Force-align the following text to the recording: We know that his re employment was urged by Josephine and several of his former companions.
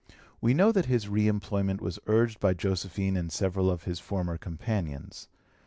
We 0.41 0.55
know 0.55 0.71
that 0.71 0.87
his 0.87 1.07
re 1.07 1.27
employment 1.27 1.79
was 1.79 1.99
urged 2.07 2.39
by 2.39 2.55
Josephine 2.55 3.15
and 3.15 3.31
several 3.31 3.69
of 3.69 3.83
his 3.83 3.99
former 3.99 4.35
companions. 4.35 5.27